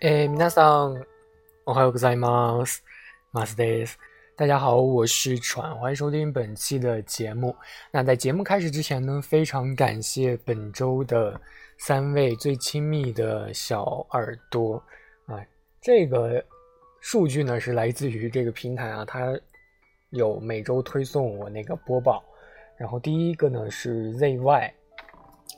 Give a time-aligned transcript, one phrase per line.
[0.00, 1.04] えー、皆さん、
[1.66, 2.82] おはようございます。
[3.32, 3.98] マスです。
[4.36, 7.54] 大家好，我是喘，欢迎收听本期的节目。
[7.90, 11.38] 那在节目开始之前呢，非常感谢本周的
[11.78, 14.82] 三位最亲密的小耳朵
[15.26, 15.38] 啊，
[15.80, 16.42] 这个
[17.00, 19.38] 数据呢是来自于这个平台啊，它
[20.10, 22.24] 有每周推送我那个播报。
[22.78, 24.70] 然后第一个呢是 ZY，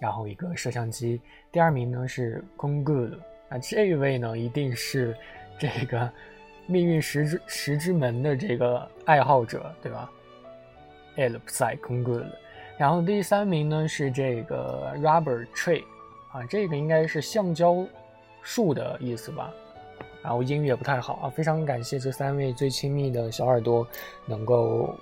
[0.00, 1.20] 然后一个摄像机，
[1.52, 3.16] 第二名呢是 Kongul。
[3.49, 5.15] 啊，这位呢，一定是
[5.57, 6.09] 这个
[6.65, 10.11] 命运石之石之门的这个爱好者，对吧
[11.15, 12.25] e l p s i c o n g o o d
[12.77, 15.83] 然后第三名呢是这个 Rubber Tree，
[16.31, 17.85] 啊，这个应该是橡胶
[18.41, 19.51] 树的意思吧。
[20.21, 23.87] 然后英语也不太好啊，非常感谢这三位最亲密的小耳朵
[24.25, 24.93] 能够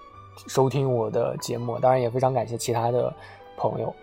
[0.48, 3.12] 收听我的节目，当然也非常感谢其他的
[3.57, 3.93] 朋友。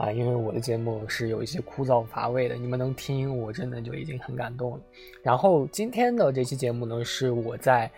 [0.00, 4.80] 啊，因为我的节目是有一些枯燥乏味的，你们能听，我真的就已经很感动了。
[5.22, 7.90] 然后今天的这期节目呢，是我在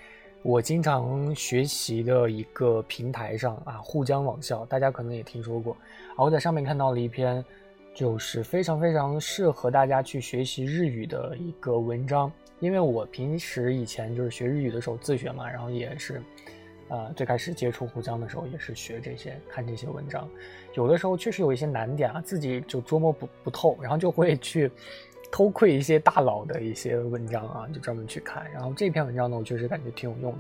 [0.43, 5.77] 我经常学习的一个平台上啊，沪江网校，大家可能也听说过。
[6.17, 7.45] 啊，我在上面看到了一篇，
[7.95, 12.33] 就是非常非常适合大家去学习日语的一个文章。
[12.59, 16.21] 因为我平时以前就是学日语的时候自学嘛，然后也是。
[16.89, 20.29] 呃，最开始接触沪江的时候，也是学这些，看这些文章，
[20.75, 24.71] 有的时候确实有一些难点啊，自己就捉摸不不透，然后就会去
[25.31, 28.45] 偷窥一些大佬的一些文章啊，就专门去看。
[28.53, 30.39] 然后这篇文章呢，我确实感觉挺有用的，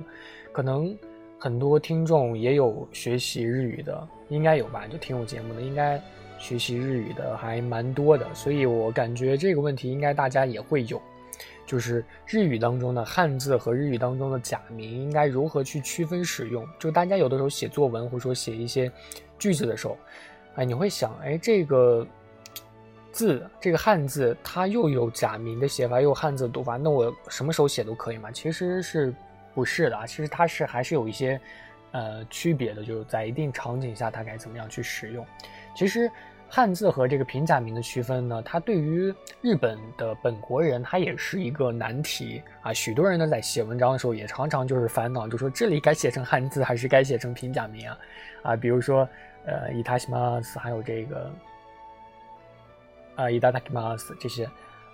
[0.52, 0.94] 可能
[1.38, 4.86] 很多听众也有学习日语的，应该有吧？
[4.86, 5.98] 就听我节目的，应该
[6.38, 11.00] 学习日语的还蛮多的，所以我感觉这个问题应该大家也会有。
[11.72, 16.68] 就是日语当中的汉字和日语当中的假名应该如何去区分使用？
[16.78, 18.92] 就大家有的时候写作文或者说写一些
[19.38, 19.96] 句子的时候，
[20.56, 22.06] 哎，你会想，哎，这个
[23.10, 28.30] 字，这个汉字它又有假名的写法，又有汉字的读法，那我什么时候写都可以吗？
[28.30, 29.14] 其实是
[29.54, 30.06] 不是的啊？
[30.06, 31.40] 其实它是还是有一些
[31.92, 35.26] 呃区别的，就是在一定场景下它该怎么样去使用。
[35.74, 36.10] 其实。
[36.54, 42.74] 汉字和这个平假名的区分呢，它对于日本的本国人，它也是一个难题啊。
[42.74, 47.98] 许多人呢在写文章的时候，也常常就是烦恼，就说这里该写成汉字还是该写成平假名啊？
[48.42, 49.08] 啊，比如说，
[49.46, 51.30] 呃，伊塔西马斯，还有这个，
[53.16, 54.46] 啊，伊达塔基马斯这些，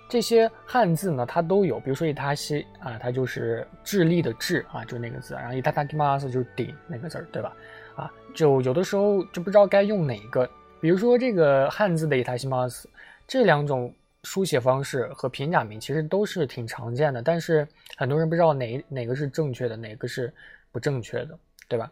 [0.08, 1.80] 这些汉字呢，它都有。
[1.80, 7.52] 比如说伊塔西啊，它就是智力的智啊，就那个字，然后伊达塔基马斯就是顶那个字儿，对吧？
[7.96, 10.48] 啊，就有的时候就不知道该用哪个。
[10.80, 12.88] 比如说这个汉字的伊塔西马斯，
[13.26, 17.66] 这两种书写方式和平假名其实都是挺常见的，但是
[17.96, 20.32] 很多人不知道哪哪个是正确的，哪个是
[20.70, 21.90] 不正确的，对吧？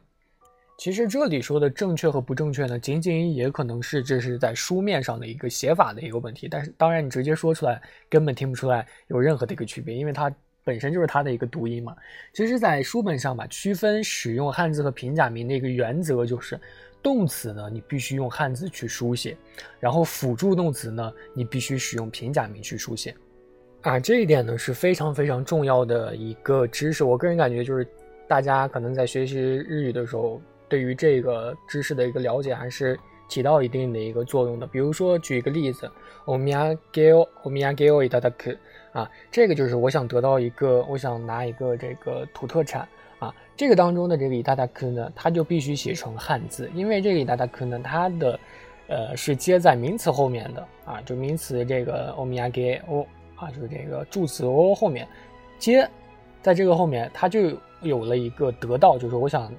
[0.79, 10.33] 其实这里说的正确和不正确呢，仅仅也可能是这是在书面上的一个写法的一个问题，但是当然你直接说出来根本听不出来有任何的一个区别，因为它
[10.63, 11.97] 本身就是它的一个读音嘛。
[12.33, 16.61] 其实，在书本上吧，区分使用汉字和平假名的一个原则就是。
[17.07, 19.37] 动词呢，你必须用汉字去书写，
[19.79, 23.15] 然后辅助动词呢，你必须使用平假名去书写，
[23.83, 27.05] 啊，这一点呢是非常非常重要的一个知识。
[27.05, 27.87] 我个人感觉就是，
[28.27, 34.67] 大家可能在学习日语的时候，对于这个知识的一个了解还是起到一定的一个作用的。
[34.67, 35.89] 比如说，举一个例子
[36.25, 38.59] ，omiyage，omiyage itadaku，
[38.91, 42.89] 啊，这个就是我想得到一个，我想拿一个这个土特产。
[43.19, 48.39] 啊，这个当中的这个伊达达克呢，它就必须写成汉字，因为这个伊达达克呢，它的，
[48.89, 55.09] 呃，是接在名词后面的啊，就名词这个欧米亚给欧啊，就是这个助词欧后面
[55.59, 55.89] 接，
[56.43, 59.51] 在这个后面，它就有了一个得到，就是我想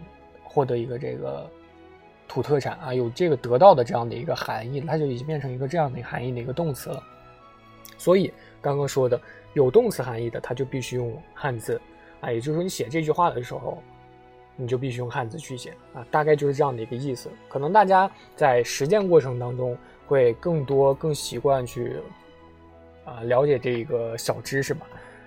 [0.44, 1.50] 获得一个这个
[2.28, 7.01] 土特产啊，有这个得到的这样的一个含义，它就已经变成一个这样的含义的一个动词了。
[7.97, 8.31] 所以
[8.62, 9.19] 刚刚说的
[9.56, 11.81] 有动词含义的，它就必须用汉字。
[12.22, 13.81] 啊，也就是说，你写这句话的时候，
[14.55, 17.29] 你就必须用汉字去写啊，大概就是这样的一个意思。
[17.47, 21.97] 可能大家在实践过程当中会更多、更习惯去
[23.06, 24.86] 啊了解这一个小知识吧。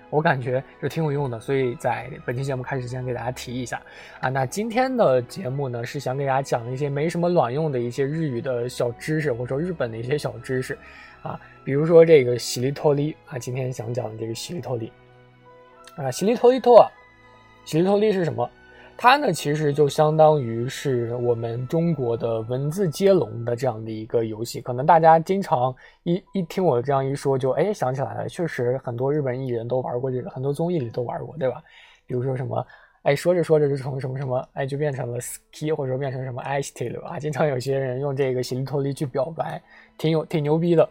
[0.09, 3.81] 我感觉就挺有用的，所以在本期节目开始前给大家提一下
[4.19, 4.27] 啊。
[4.27, 10.77] 那今天的节目呢，是想给大家讲一些没什么卵用的一些日语的小知识，或者说日本的一些小知识
[11.21, 14.91] 啊，比如说这个洗力脱离啊，今天想讲的这个洗力脱离。
[15.95, 16.85] 啊，洗力托利托，
[17.65, 18.49] 洗力托利是什么？
[18.97, 24.61] 它呢，其实就相当于是我们中国的文字接龙的这样的一个游戏。
[24.61, 31.63] 可能大家经常一一听我这样一说，就哎想起来了，确实很多日本艺人都玩过这个，很多综艺里都玩过，对吧？
[32.05, 32.63] 比如说什么，
[33.01, 39.59] 哎说着说着就从什么什么，哎就变成了 ski，或者说变成什么 ice t i l 啊，经常有些人用这个洗力托力去表白，
[39.97, 40.87] 挺有挺牛逼的。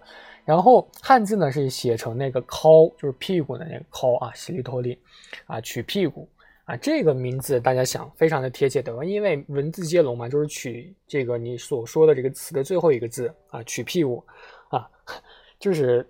[0.51, 4.99] 然后汉字呢是写成那个“靠”，就是屁股的那个“靠”啊，洗利托利
[5.47, 6.29] 啊，取屁股
[6.65, 9.05] 啊，这个名字大家想非常的贴切对吧？
[9.05, 14.25] 因为文字接龙嘛，就是取这个你所说的这个词的最后一个字啊，取屁股
[14.71, 14.91] 啊，
[15.61, 16.05] 就是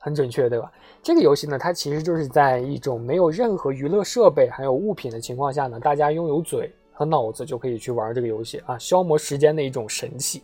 [0.00, 0.72] 很准确对吧？
[1.00, 10.42] 这个游戏呢，它其实就是在一种没有任何娱乐设备还有物品的情况下呢，大家拥有嘴和脑子就可以去玩这个游戏啊，消磨时间的一种神器。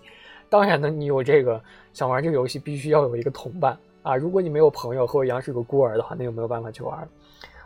[0.53, 1.59] 当然呢，你有这个
[1.95, 4.17] 想玩这个游戏，必须要有一个同伴啊。
[4.17, 7.09] 如果你没有朋友，和我一样是个孤儿的话，那就没有办法去玩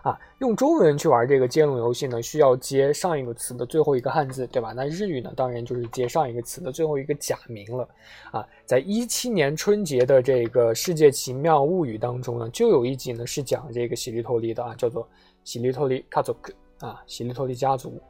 [0.02, 0.16] 啊。
[0.38, 4.72] 用中文去玩这个接龙游戏呢，需要接上一个词的最后一个汉字，对吧？
[4.72, 7.88] 那日语呢，当然就是接上一个词的最后一个假名了
[8.30, 8.46] 啊。
[8.64, 15.08] 在一七年春节的这个《世界奇妙物语》当中呢，就有一集呢是讲这个喜力托利的啊，叫做
[15.42, 16.36] 喜力托利家族
[16.78, 18.00] 啊，喜利托利家族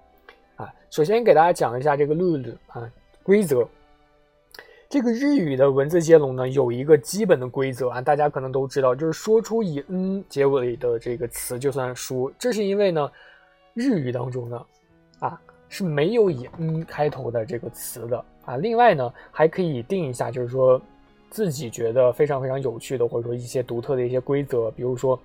[0.56, 0.70] 啊。
[0.90, 2.93] 首先给大家讲一下这个路路啊
[3.23, 3.67] 规则。
[4.88, 12.32] 这个日语的文字接龙呢，有一个基本的规则啊，大家可能都知道，就是说出以 “n” 结尾的这个词就算输。
[12.38, 13.10] 这是因为呢，
[13.74, 14.64] 日语当中呢，
[15.18, 18.56] 啊是没有以 “n” 开头的这个词的啊。
[18.58, 20.80] 另外呢，还可以定一下，就是说
[21.30, 25.20] 自己觉得非常非常有趣的，或者说一些独特的一些规则，比如说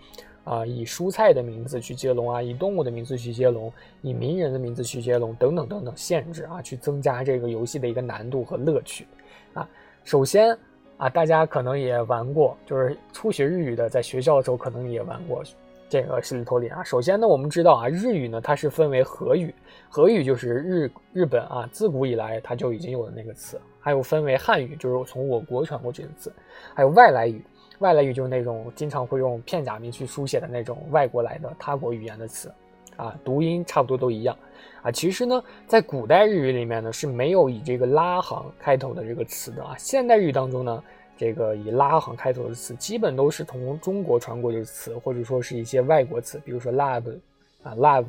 [0.52, 3.72] 啊，以蔬菜的名字去接龙啊，以动物的名字去接龙，
[4.02, 9.08] 以名人的名字去接龙，等等等等限制啊，去增加这个游戏的一个难度和乐趣。
[9.54, 9.66] 啊，
[10.04, 10.58] 首先
[10.98, 15.42] 啊，大家可能也玩过，就是初学日语的，在学校的时候可能也玩过
[15.88, 16.84] 这个十里头里啊。
[16.84, 19.56] 首先呢，我们知道啊，日语呢它是分为和语，
[19.88, 26.30] 和语就是日日本啊自古以来它就已经有的那个词，还有分为汉语，就是从我国传过去的词，
[26.74, 27.42] 还有外来语，
[27.82, 32.52] 外来语就是那种经常会用片假名去书写的那种外国来的他国语言的词，
[32.96, 34.38] 啊，读音差不多都一样。
[34.84, 39.76] 啊，其实呢，在古代日语里面呢是没有以这个拉行开头的这个词的啊。
[39.78, 40.84] 现代日语当中呢，
[41.18, 47.18] 这个以拉行开头的词基本都是从中国传过去的词，或者说是一些外国词，比如说 love
[47.64, 48.06] 啊，love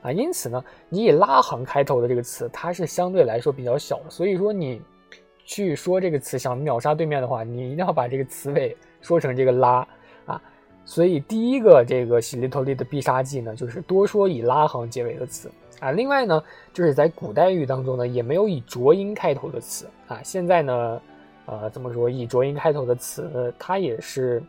[0.00, 0.12] 啊。
[0.12, 4.10] 因此呢，你以拉行开头的这个词，它是相对来说比较小的。
[4.10, 4.80] 所以说你
[5.44, 9.86] 去说这个词想秒杀对面的话，你一定要把这个词尾说成这个拉
[10.24, 10.40] 啊。
[10.84, 15.50] 所以第一个这个喜力托利的必杀技呢，就是多说以拉行结尾的词。
[15.78, 16.40] 啊，另外呢，
[16.72, 20.22] 就是在古代语当中呢，也没有以浊音开头的词啊。
[20.22, 21.02] 现在呢，
[21.46, 24.40] 呃，怎么说以浊音开头的词，它也是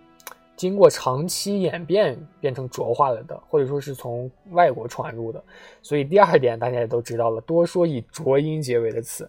[0.56, 5.44] 经过长期演变变成浊化了的，或者说是从外国传入的。
[5.82, 9.28] 所以第二点大家也都知道了，多说以浊音结尾的词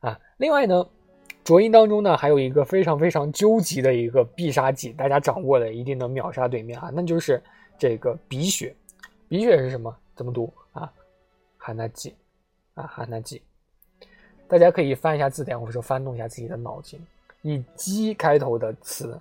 [0.00, 0.18] 啊。
[0.38, 0.84] 另外呢，
[1.48, 7.42] 浊音当中呢，还有一个非常非常究极的一个必杀技，大家掌握了一定能秒杀对面啊，那就是
[7.78, 8.76] 这个鼻血。
[9.30, 9.96] 鼻血是什么？
[10.14, 10.92] 怎么读啊？
[11.56, 12.14] 哈纳吉，
[12.74, 13.40] 啊，哈纳吉，
[14.46, 17.00] 大家可以翻一下字典，或者说翻动一下自己的脑筋。
[17.40, 19.18] 以“鸡”开头的词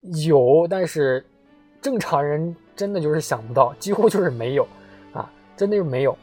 [0.00, 1.24] 有，但是
[1.80, 4.66] 正常人真的就是想不到，几乎就是没有
[5.12, 6.18] 啊，真的是没有。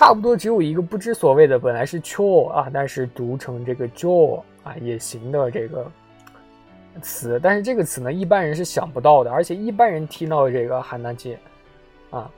[0.00, 5.86] 差不多只有一个不知所谓的，本来是 “cho” 啊，但是读成这个 “jo” 啊也行的这个
[7.02, 11.36] 词，但是这个词呢，一般人是想不到的，而且一般人听到这个哈纳吉
[12.08, 12.30] 啊。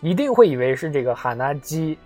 [0.00, 1.98] 一定会以为是这个哈纳鸡，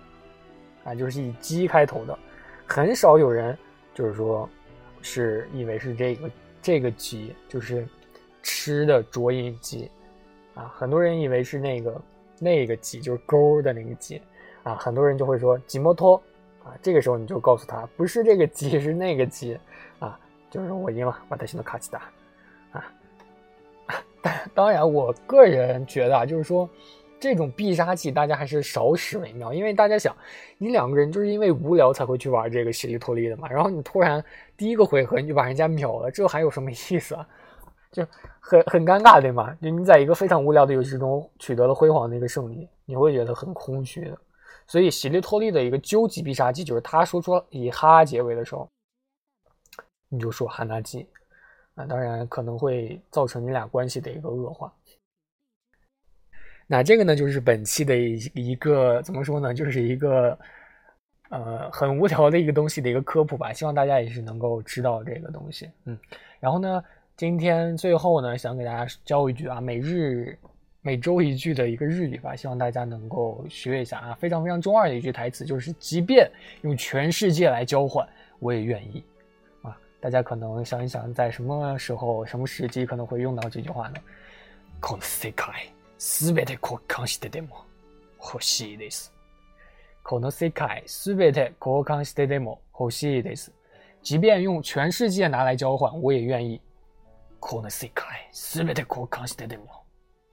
[0.83, 2.19] 啊，就是以鸡开头的，
[2.65, 3.57] 很少有人
[3.93, 4.49] 就是说，
[5.01, 6.29] 是以为是这个
[6.61, 7.87] 这个鸡，就是
[8.43, 9.89] 吃的浊音鸡，
[10.55, 12.01] 啊，很多人以为是那个
[12.37, 14.21] 那个鸡，就是勾的那个鸡，
[14.67, 16.21] 啊，很多人就会说吉摩托，
[16.63, 19.57] 啊，这个时候你就告诉他不是这个鸡，是那个鸡，
[19.99, 20.19] 啊，
[20.49, 22.01] 就是我赢了，我得先到卡奇达，
[22.71, 22.85] 啊，
[24.53, 26.69] 当然，我个人觉得啊，就是说。
[27.19, 30.15] 这种必杀技大家还是少使为妙，因为大家想，
[30.59, 34.23] 你两个人就是因为无聊才会去玩这个西利托利的嘛，然后你突然
[34.55, 37.27] 第一个回合你就把人家秒了，这还有什么意思啊？
[37.91, 38.05] 就
[38.39, 39.51] 很很尴尬，对吗？
[39.59, 44.17] 就你在一个非常无聊的游戏中取得了辉煌的一个胜利，你会觉得很空虚的。
[44.65, 48.67] 所以席利托利的一个究极必杀技就是他说出以哈结尾的时候，
[50.09, 51.07] 你就说哈纳基，
[51.75, 54.73] 啊，当然可能会造成你俩关系的一个恶化。
[56.65, 60.37] 那这个呢，就是本期的一一个怎么说呢，就是一个
[61.29, 63.53] 呃很无聊的一个东西的一个科普吧。
[63.53, 65.97] 希望大家也是能够知道这个东西，嗯。
[66.41, 66.83] 然后呢，
[67.15, 70.37] 今天最后呢，想给大家教一句啊，每日
[70.86, 74.14] 每周一句的一个日语吧，希望大家能够学一下啊。
[74.14, 76.30] 非常非常中二的一句台词，就是即便
[76.62, 78.08] 用全世界来交换，
[78.40, 79.04] 我也愿意
[79.62, 79.78] 啊。
[80.00, 83.96] 大家可能想一想，在什么时候、什么时机可能会用到这句话呢？
[84.80, 85.72] この世界。
[86.04, 87.64] すべて交換してでも
[88.18, 89.12] 欲しいです。
[90.02, 93.52] この世界すべて交換してでも欲しいです。
[94.02, 96.60] 即便用全世界拿来交换，我也愿意。
[97.38, 99.84] この世界全て交換してでも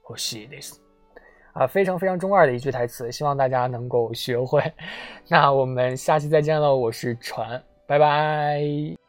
[0.08, 0.80] 欲しいです。
[1.52, 4.62] 啊，非常非常中二的一句台词，希望大家能够学会。
[5.28, 9.03] 那我们下期再见喽，我是船，拜拜。